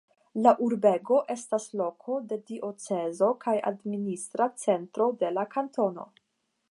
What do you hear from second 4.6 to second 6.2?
centro de la kantono.